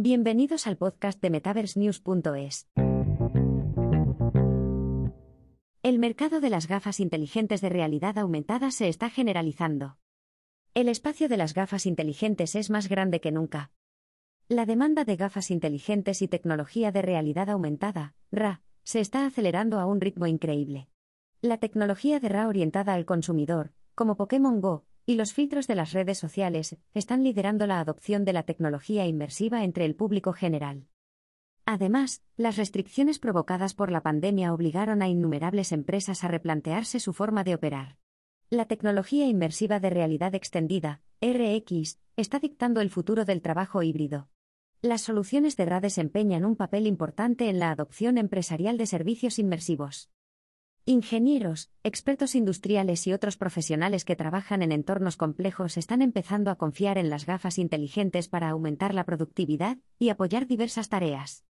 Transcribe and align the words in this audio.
Bienvenidos 0.00 0.68
al 0.68 0.76
podcast 0.76 1.20
de 1.20 1.28
MetaverseNews.es. 1.28 2.68
El 5.82 5.98
mercado 5.98 6.40
de 6.40 6.50
las 6.50 6.68
gafas 6.68 7.00
inteligentes 7.00 7.60
de 7.60 7.68
realidad 7.68 8.16
aumentada 8.16 8.70
se 8.70 8.86
está 8.86 9.10
generalizando. 9.10 9.98
El 10.72 10.88
espacio 10.88 11.28
de 11.28 11.36
las 11.36 11.52
gafas 11.52 11.84
inteligentes 11.84 12.54
es 12.54 12.70
más 12.70 12.88
grande 12.88 13.20
que 13.20 13.32
nunca. 13.32 13.72
La 14.46 14.66
demanda 14.66 15.02
de 15.02 15.16
gafas 15.16 15.50
inteligentes 15.50 16.22
y 16.22 16.28
tecnología 16.28 16.92
de 16.92 17.02
realidad 17.02 17.50
aumentada, 17.50 18.14
RA, 18.30 18.62
se 18.84 19.00
está 19.00 19.26
acelerando 19.26 19.80
a 19.80 19.86
un 19.86 20.00
ritmo 20.00 20.28
increíble. 20.28 20.88
La 21.40 21.58
tecnología 21.58 22.20
de 22.20 22.28
RA 22.28 22.46
orientada 22.46 22.94
al 22.94 23.04
consumidor, 23.04 23.72
como 23.96 24.16
Pokémon 24.16 24.60
Go, 24.60 24.84
y 25.08 25.14
los 25.14 25.32
filtros 25.32 25.66
de 25.66 25.74
las 25.74 25.94
redes 25.94 26.18
sociales 26.18 26.76
están 26.92 27.24
liderando 27.24 27.66
la 27.66 27.80
adopción 27.80 28.26
de 28.26 28.34
la 28.34 28.42
tecnología 28.42 29.06
inmersiva 29.06 29.64
entre 29.64 29.86
el 29.86 29.94
público 29.94 30.34
general. 30.34 30.86
Además, 31.64 32.22
las 32.36 32.58
restricciones 32.58 33.18
provocadas 33.18 33.72
por 33.72 33.90
la 33.90 34.02
pandemia 34.02 34.52
obligaron 34.52 35.00
a 35.00 35.08
innumerables 35.08 35.72
empresas 35.72 36.24
a 36.24 36.28
replantearse 36.28 37.00
su 37.00 37.14
forma 37.14 37.42
de 37.42 37.54
operar. 37.54 37.96
La 38.50 38.66
tecnología 38.66 39.26
inmersiva 39.26 39.80
de 39.80 39.88
realidad 39.88 40.34
extendida, 40.34 41.00
RX, 41.22 41.98
está 42.16 42.38
dictando 42.38 42.82
el 42.82 42.90
futuro 42.90 43.24
del 43.24 43.40
trabajo 43.40 43.82
híbrido. 43.82 44.28
Las 44.82 45.00
soluciones 45.00 45.56
de 45.56 45.64
RA 45.64 45.80
desempeñan 45.80 46.44
un 46.44 46.54
papel 46.54 46.86
importante 46.86 47.48
en 47.48 47.58
la 47.58 47.70
adopción 47.70 48.18
empresarial 48.18 48.76
de 48.76 48.84
servicios 48.84 49.38
inmersivos. 49.38 50.10
Ingenieros, 50.90 51.70
expertos 51.84 52.34
industriales 52.34 53.06
y 53.06 53.12
otros 53.12 53.36
profesionales 53.36 54.06
que 54.06 54.16
trabajan 54.16 54.62
en 54.62 54.72
entornos 54.72 55.18
complejos 55.18 55.76
están 55.76 56.00
empezando 56.00 56.50
a 56.50 56.54
confiar 56.54 56.96
en 56.96 57.10
las 57.10 57.26
gafas 57.26 57.58
inteligentes 57.58 58.26
para 58.26 58.48
aumentar 58.48 58.94
la 58.94 59.04
productividad 59.04 59.76
y 59.98 60.08
apoyar 60.08 60.46
diversas 60.46 60.88
tareas. 60.88 61.44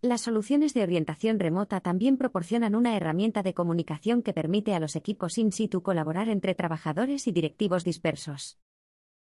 Las 0.00 0.20
soluciones 0.20 0.74
de 0.74 0.84
orientación 0.84 1.40
remota 1.40 1.80
también 1.80 2.16
proporcionan 2.16 2.76
una 2.76 2.96
herramienta 2.96 3.42
de 3.42 3.52
comunicación 3.52 4.22
que 4.22 4.32
permite 4.32 4.76
a 4.76 4.78
los 4.78 4.94
equipos 4.94 5.38
in 5.38 5.50
situ 5.50 5.82
colaborar 5.82 6.28
entre 6.28 6.54
trabajadores 6.54 7.26
y 7.26 7.32
directivos 7.32 7.82
dispersos. 7.82 8.60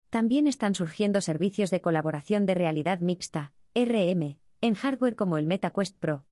También 0.09 0.47
están 0.47 0.75
surgiendo 0.75 1.21
servicios 1.21 1.69
de 1.69 1.79
colaboración 1.79 2.45
de 2.45 2.55
realidad 2.55 2.99
mixta, 2.99 3.53
RM, 3.73 4.37
en 4.59 4.73
hardware 4.75 5.15
como 5.15 5.37
el 5.37 5.45
MetaQuest 5.45 5.97
Pro, 5.97 6.25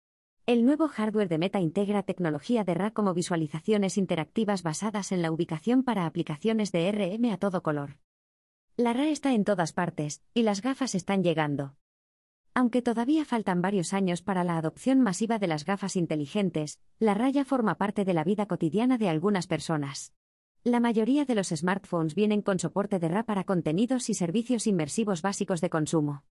el 0.45 0.65
nuevo 0.65 0.87
hardware 0.87 1.29
de 1.29 1.37
Meta 1.37 1.59
integra 1.59 2.03
tecnología 2.03 2.63
de 2.63 2.73
RA 2.73 2.91
como 2.91 3.13
visualizaciones 3.13 3.97
interactivas 3.97 4.63
basadas 4.63 5.11
en 5.11 5.21
la 5.21 5.31
ubicación 5.31 5.83
para 5.83 6.05
aplicaciones 6.05 6.71
de 6.71 6.91
RM 6.91 7.31
a 7.31 7.37
todo 7.37 7.61
color. 7.61 7.97
La 8.77 8.93
RA 8.93 9.09
está 9.09 9.33
en 9.33 9.43
todas 9.43 9.73
partes, 9.73 10.23
y 10.33 10.43
las 10.43 10.61
gafas 10.61 10.95
están 10.95 11.23
llegando. 11.23 11.75
Aunque 12.53 12.81
todavía 12.81 13.25
faltan 13.25 13.61
varios 13.61 13.93
años 13.93 14.21
para 14.21 14.43
la 14.43 14.57
adopción 14.57 15.01
masiva 15.01 15.37
de 15.39 15.47
las 15.47 15.65
gafas 15.65 15.95
inteligentes, 15.95 16.79
la 16.99 17.13
RA 17.13 17.29
ya 17.29 17.45
forma 17.45 17.75
parte 17.75 18.05
de 18.05 18.13
la 18.13 18.23
vida 18.23 18.47
cotidiana 18.47 18.97
de 18.97 19.09
algunas 19.09 19.47
personas. 19.47 20.13
La 20.63 20.79
mayoría 20.79 21.25
de 21.25 21.35
los 21.35 21.49
smartphones 21.49 22.15
vienen 22.15 22.41
con 22.41 22.59
soporte 22.59 22.99
de 22.99 23.07
RA 23.07 23.23
para 23.23 23.43
contenidos 23.43 24.09
y 24.09 24.13
servicios 24.13 24.67
inmersivos 24.67 25.21
básicos 25.21 25.61
de 25.61 25.69
consumo. 25.69 26.23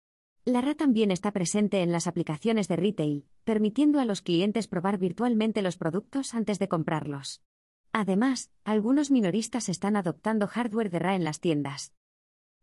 La 0.47 0.61
RA 0.61 0.75
también 0.75 1.11
está 1.11 1.33
presente 1.33 1.81
en 1.81 1.91
las 1.91 2.07
aplicaciones 2.07 2.69
de 2.69 2.77
retail, 2.77 3.25
permitiendo 3.43 3.99
a 3.99 4.05
los 4.05 4.21
clientes 4.21 4.69
probar 4.69 4.97
virtualmente 4.97 5.61
los 5.61 5.75
productos 5.75 6.33
antes 6.33 6.57
de 6.57 6.69
comprarlos. 6.69 7.43
Además, 7.91 8.49
algunos 8.63 9.11
minoristas 9.11 9.67
están 9.67 9.97
adoptando 9.97 10.47
hardware 10.47 10.89
de 10.89 10.99
RA 10.99 11.15
en 11.15 11.25
las 11.25 11.41
tiendas. 11.41 11.91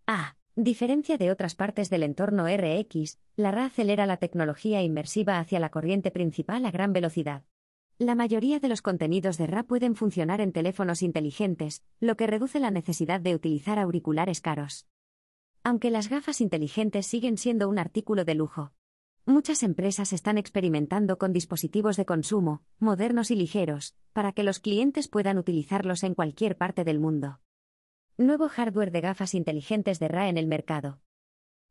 A 0.07 0.39
diferencia 0.57 1.19
de 1.19 1.31
otras 1.31 1.55
partes 1.57 1.91
del 1.91 2.05
entorno 2.05 2.47
RX, 2.47 3.19
la 3.37 3.51
RA 3.51 3.67
acelera 3.67 4.07
la 4.07 4.17
tecnología 4.17 4.83
inmersiva 4.83 5.39
hacia 5.39 5.61
la 5.61 5.69
corriente 5.69 6.11
principal 6.11 6.65
a 6.65 6.71
gran 6.71 6.95
velocidad. 6.95 7.45
La 7.99 8.15
mayoría 8.15 8.61
de 8.61 8.69
los 8.69 8.81
contenidos 8.81 9.37
de 9.37 9.47
RA 9.47 9.65
pueden 9.65 9.95
funcionar 9.95 10.41
en 10.41 10.53
teléfonos 10.53 11.03
inteligentes, 11.03 11.85
lo 12.01 12.17
que 12.17 12.29
reduce 12.29 12.61
la 12.61 12.71
necesidad 12.71 13.21
de 13.21 13.35
utilizar 13.35 13.79
auriculares 13.79 14.41
caros 14.41 14.87
aunque 15.65 15.91
las 15.91 16.09
gafas 16.09 16.43
inteligentes 16.43 17.07
siguen 17.07 17.39
siendo 17.39 17.69
un 17.71 17.79
artículo 17.79 18.25
de 18.27 18.35
lujo. 18.35 18.73
Muchas 19.25 19.63
empresas 19.63 20.13
están 20.13 20.37
experimentando 20.37 21.17
con 21.17 21.33
dispositivos 21.33 21.97
de 21.97 22.05
consumo, 22.05 22.63
modernos 22.79 23.31
y 23.31 23.37
ligeros, 23.37 23.97
para 24.13 24.33
que 24.33 24.45
los 24.45 24.61
clientes 24.61 25.09
puedan 25.09 25.39
utilizarlos 25.39 26.03
en 26.03 26.15
cualquier 26.15 26.59
parte 26.59 26.85
del 26.85 27.01
mundo. 27.01 27.41
Nuevo 28.19 28.49
hardware 28.51 28.91
de 28.91 29.01
gafas 29.01 29.35
inteligentes 29.35 29.99
de 29.99 30.09
RA 30.09 30.29
en 30.29 30.37
el 30.37 30.47
mercado. 30.47 31.01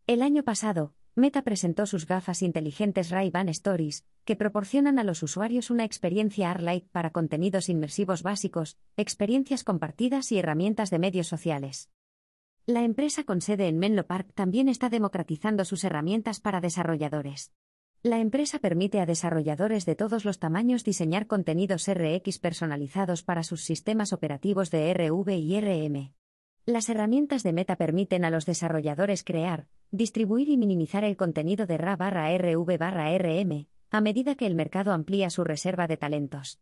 El 0.07 0.23
año 0.23 0.43
pasado, 0.43 0.95
Meta 1.15 1.43
presentó 1.43 1.85
sus 1.85 2.07
gafas 2.07 2.41
inteligentes 2.41 3.11
Ray-Ban 3.11 3.47
Stories, 3.49 4.03
que 4.25 4.35
proporcionan 4.35 4.97
a 4.97 5.03
los 5.03 5.21
usuarios 5.21 5.69
una 5.69 5.85
experiencia 5.85 6.49
AR-like 6.49 6.87
para 6.91 7.11
contenidos 7.11 7.69
inmersivos 7.69 8.23
básicos, 8.23 8.79
experiencias 8.97 9.63
compartidas 9.63 10.31
y 10.31 10.39
herramientas 10.39 10.89
de 10.89 10.97
medios 10.97 11.27
sociales. 11.27 11.91
La 12.65 12.85
empresa 12.85 13.25
con 13.25 13.41
sede 13.41 13.67
en 13.67 13.77
Menlo 13.77 14.07
Park 14.07 14.31
también 14.35 14.69
está 14.69 14.89
democratizando 14.89 15.65
sus 15.65 15.83
herramientas 15.83 16.39
para 16.39 16.61
desarrolladores. 16.61 17.51
La 18.03 18.19
empresa 18.19 18.57
permite 18.59 19.01
a 19.01 19.05
desarrolladores 19.05 19.85
de 19.85 19.95
todos 19.95 20.23
los 20.23 20.39
tamaños 20.39 20.85
diseñar 20.85 21.27
contenidos 21.27 21.91
RX 21.93 22.39
personalizados 22.39 23.21
para 23.21 23.43
sus 23.43 23.65
sistemas 23.65 24.13
operativos 24.13 24.71
de 24.71 24.93
RV 24.93 25.29
y 25.31 25.59
RM. 25.59 26.13
Las 26.65 26.87
herramientas 26.87 27.43
de 27.43 27.51
Meta 27.51 27.75
permiten 27.75 28.23
a 28.23 28.29
los 28.29 28.45
desarrolladores 28.45 29.25
crear, 29.25 29.67
distribuir 29.91 30.47
y 30.47 30.55
minimizar 30.55 31.03
el 31.03 31.17
contenido 31.17 31.65
de 31.65 31.77
RA 31.77 31.97
barra 31.97 32.33
RV 32.37 32.77
barra 32.77 33.13
RM, 33.17 33.67
a 33.91 33.99
medida 33.99 34.35
que 34.35 34.45
el 34.45 34.55
mercado 34.55 34.93
amplía 34.93 35.29
su 35.29 35.43
reserva 35.43 35.87
de 35.87 35.97
talentos. 35.97 36.61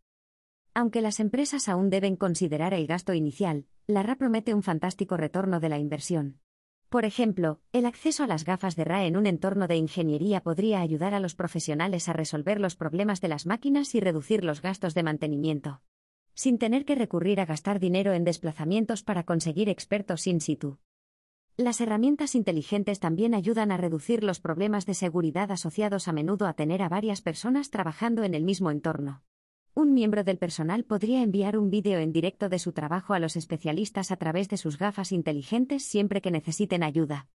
Aunque 0.74 1.00
las 1.00 1.20
empresas 1.20 1.68
aún 1.68 1.90
deben 1.90 2.16
considerar 2.16 2.74
el 2.74 2.88
gasto 2.88 3.14
inicial, 3.14 3.66
la 3.86 4.14
promete 4.16 4.54
un 4.54 4.62
fantástico 4.62 5.16
retorno 5.16 5.58
de 5.58 5.68
la 5.68 5.78
inversión. 5.78 6.38
Por 6.88 7.04
ejemplo, 7.04 7.60
el 7.72 7.86
acceso 7.86 8.22
a 8.22 8.26
las 8.26 8.44
gafas 8.44 8.76
de 8.76 8.84
RA 8.84 9.06
en 9.06 9.16
un 9.16 9.26
entorno 9.26 9.66
de 9.66 9.76
ingeniería 9.76 10.42
podría 10.42 10.80
ayudar 10.80 11.14
a 11.14 11.20
los 11.20 11.34
profesionales 11.34 12.08
a 12.08 12.12
resolver 12.12 12.60
los 12.60 12.76
problemas 12.76 13.20
de 13.20 13.28
las 13.28 13.46
máquinas 13.46 13.94
y 13.94 14.00
reducir 14.00 14.44
los 14.44 14.60
gastos 14.60 14.94
de 14.94 15.02
mantenimiento. 15.02 15.80
Sin 16.34 16.58
tener 16.58 16.84
que 16.84 16.94
recurrir 16.94 17.40
a 17.40 17.46
gastar 17.46 17.80
dinero 17.80 18.12
en 18.12 18.24
desplazamientos 18.24 19.02
para 19.02 19.24
conseguir 19.24 19.68
expertos 19.68 20.26
in 20.26 20.40
situ. 20.40 20.78
Las 21.56 21.80
herramientas 21.80 22.34
inteligentes 22.34 23.00
también 23.00 23.34
ayudan 23.34 23.72
a 23.72 23.76
reducir 23.76 24.22
los 24.22 24.40
problemas 24.40 24.86
de 24.86 24.94
seguridad 24.94 25.50
asociados 25.50 26.08
a 26.08 26.12
menudo 26.12 26.46
a 26.46 26.54
tener 26.54 26.82
a 26.82 26.88
varias 26.88 27.20
personas 27.20 27.70
trabajando 27.70 28.22
en 28.22 28.34
el 28.34 28.44
mismo 28.44 28.70
entorno. 28.70 29.22
Un 29.74 29.94
miembro 29.94 30.22
del 30.22 30.36
personal 30.36 30.84
podría 30.84 31.22
enviar 31.22 31.56
un 31.56 31.70
vídeo 31.70 31.98
en 31.98 32.12
directo 32.12 32.50
de 32.50 32.58
su 32.58 32.72
trabajo 32.72 33.14
a 33.14 33.18
los 33.18 33.36
especialistas 33.36 34.10
a 34.10 34.16
través 34.16 34.50
de 34.50 34.58
sus 34.58 34.76
gafas 34.76 35.12
inteligentes 35.12 35.82
siempre 35.82 36.20
que 36.20 36.30
necesiten 36.30 36.82
ayuda. 36.82 37.26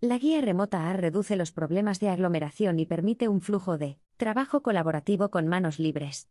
La 0.00 0.16
guía 0.16 0.40
remota 0.40 0.88
AR 0.88 1.02
reduce 1.02 1.36
los 1.36 1.52
problemas 1.52 2.00
de 2.00 2.08
aglomeración 2.08 2.80
y 2.80 2.86
permite 2.86 3.28
un 3.28 3.42
flujo 3.42 3.76
de 3.76 3.98
trabajo 4.16 4.62
colaborativo 4.62 5.30
con 5.30 5.46
manos 5.46 5.78
libres. 5.78 6.30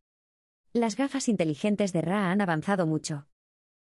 Las 0.73 0.95
gafas 0.95 1.29
inteligentes 1.29 1.93
de 1.93 2.01
RA 2.01 2.31
han 2.31 2.41
avanzado 2.41 2.87
mucho. 2.87 3.27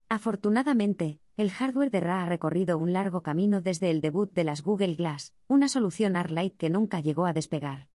Afortunadamente, 0.08 1.20
el 1.36 1.50
hardware 1.50 1.90
de 1.90 2.00
RA 2.00 2.24
ha 2.24 2.30
recorrido 2.30 2.78
un 2.78 2.94
largo 2.94 3.24
camino 3.24 3.62
desde 3.62 3.90
el 3.90 4.02
debut 4.02 4.32
de 4.34 4.44
las 4.44 4.62
Google 4.62 4.94
Glass, 4.94 5.34
una 5.48 5.68
solución 5.68 6.16
AR-Light 6.16 6.58
que 6.58 6.70
nunca 6.70 7.00
llegó 7.00 7.26
a 7.26 7.34
despegar. 7.34 7.88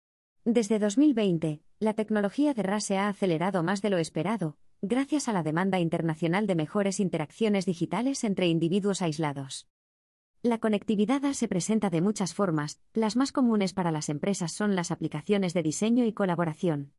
Desde 0.46 0.80
2020, 0.80 1.62
la 1.80 1.94
tecnología 1.94 2.54
de 2.54 2.64
RA 2.64 2.80
se 2.80 2.98
ha 2.98 3.10
acelerado 3.10 3.62
más 3.62 3.82
de 3.82 3.90
lo 3.90 3.98
esperado, 3.98 4.58
gracias 4.82 5.28
a 5.28 5.34
la 5.34 5.44
demanda 5.44 5.80
internacional 5.80 6.48
de 6.48 6.56
mejores 6.56 7.02
interacciones 7.02 7.66
digitales 7.66 8.24
entre 8.24 8.48
individuos 8.48 9.02
aislados. 9.02 9.68
La 10.42 10.58
conectividad 10.60 11.26
A 11.26 11.34
se 11.34 11.50
presenta 11.50 11.90
de 11.90 12.00
muchas 12.00 12.34
formas, 12.34 12.80
las 12.94 13.18
más 13.18 13.34
comunes 13.34 13.74
para 13.74 13.92
las 13.92 14.08
empresas 14.08 14.54
son 14.54 14.78
las 14.78 14.92
aplicaciones 14.92 15.54
de 15.54 15.62
diseño 15.62 16.06
y 16.06 16.13
colaboración. 16.13 16.94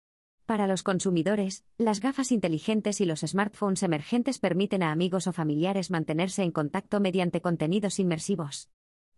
Para 0.45 0.67
los 0.67 0.83
consumidores, 0.83 1.65
las 1.79 2.01
gafas 2.01 2.33
inteligentes 2.33 3.01
y 3.01 3.07
los 3.07 3.21
smartphones 3.21 3.83
emergentes 3.83 4.39
permiten 4.39 4.83
a 4.83 4.93
amigos 4.93 5.27
o 5.27 5.33
familiares 5.33 5.91
mantenerse 5.91 6.43
en 6.43 6.51
contacto 6.51 7.01
mediante 7.01 7.41
contenidos 7.41 7.99
inmersivos. 7.99 8.69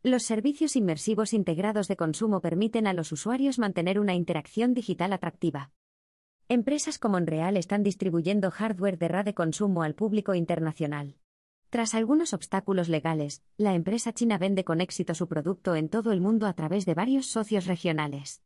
Los 0.04 0.24
servicios 0.24 0.74
inmersivos 0.74 1.32
integrados 1.32 1.86
de 1.86 1.96
consumo 1.96 2.40
permiten 2.40 2.88
a 2.88 2.92
los 2.92 3.12
usuarios 3.12 3.60
mantener 3.60 4.00
una 4.00 4.14
interacción 4.14 4.74
digital 4.74 5.12
atractiva. 5.12 5.70
Empresas 6.48 6.98
como 6.98 7.18
Monreal 7.18 7.56
están 7.56 7.84
distribuyendo 7.84 8.50
hardware 8.50 8.98
de 8.98 9.06
RA 9.06 9.22
de 9.22 9.34
consumo 9.34 9.84
al 9.84 9.94
público 9.94 10.34
internacional. 10.34 11.14
Tras 11.70 11.94
algunos 11.94 12.34
obstáculos 12.34 12.88
legales, 12.88 13.44
la 13.56 13.76
empresa 13.76 14.12
china 14.12 14.38
vende 14.38 14.64
con 14.64 14.80
éxito 14.80 15.14
su 15.14 15.28
producto 15.28 15.76
en 15.76 15.88
todo 15.88 16.10
el 16.10 16.20
mundo 16.20 16.48
a 16.48 16.54
través 16.54 16.84
de 16.84 16.94
varios 16.94 17.26
socios 17.26 17.66
regionales. 17.66 18.42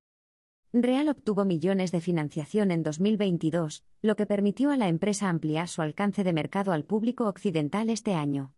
Real 0.74 1.08
obtuvo 1.08 1.46
millones 1.46 1.90
de 1.90 2.02
financiación 2.02 2.70
en 2.70 2.82
2022, 2.82 3.82
lo 4.02 4.14
que 4.14 4.26
permitió 4.26 4.72
a 4.72 4.76
la 4.76 4.88
empresa 4.88 5.30
ampliar 5.30 5.68
su 5.68 5.80
alcance 5.80 6.22
de 6.22 6.34
mercado 6.34 6.72
al 6.72 6.84
público 6.84 7.26
occidental 7.26 7.88
este 7.88 8.12
año. 8.12 8.52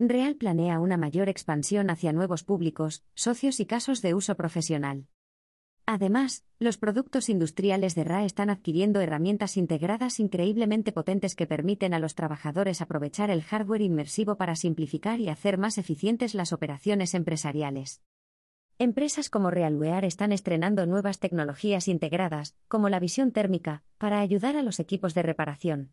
Real 0.00 0.36
planea 0.36 0.78
una 0.78 0.96
mayor 0.96 1.28
expansión 1.28 1.90
hacia 1.90 2.12
nuevos 2.12 2.44
públicos, 2.44 3.02
socios 3.14 3.58
y 3.58 3.66
casos 3.66 4.00
de 4.00 4.14
uso 4.14 4.36
profesional. 4.36 5.08
Además, 5.86 6.44
los 6.60 6.78
productos 6.78 7.28
industriales 7.28 7.96
de 7.96 8.04
RA 8.04 8.24
están 8.24 8.48
adquiriendo 8.48 9.00
herramientas 9.00 9.56
integradas 9.56 10.20
increíblemente 10.20 10.92
potentes 10.92 11.34
que 11.34 11.48
permiten 11.48 11.94
a 11.94 11.98
los 11.98 12.14
trabajadores 12.14 12.80
aprovechar 12.80 13.30
el 13.30 13.42
hardware 13.42 13.82
inmersivo 13.82 14.36
para 14.36 14.54
simplificar 14.54 15.18
y 15.18 15.30
hacer 15.30 15.58
más 15.58 15.78
eficientes 15.78 16.34
las 16.36 16.52
operaciones 16.52 17.14
empresariales. 17.14 18.00
Empresas 18.78 19.28
como 19.28 19.50
Realwear 19.50 20.04
están 20.04 20.30
estrenando 20.30 20.86
nuevas 20.86 21.18
tecnologías 21.18 21.88
integradas, 21.88 22.54
como 22.68 22.88
la 22.88 23.00
visión 23.00 23.32
térmica, 23.32 23.82
para 23.96 24.20
ayudar 24.20 24.56
a 24.56 24.62
los 24.62 24.78
equipos 24.78 25.14
de 25.14 25.22
reparación. 25.22 25.92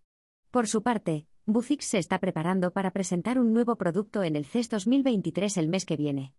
Por 0.51 0.67
su 0.67 0.83
parte, 0.83 1.25
Buzix 1.47 1.85
se 1.85 1.99
está 1.99 2.17
preparando 2.17 2.71
para 2.71 2.89
presentar 2.89 3.37
un 3.37 3.53
nuevo 3.53 3.75
producto 3.75 4.23
en 4.23 4.35
el 4.35 4.45
CES 4.45 4.67
2023 4.69 5.57
el 5.57 5.67
mes 5.67 5.85
que 5.85 5.95
viene. 5.95 6.33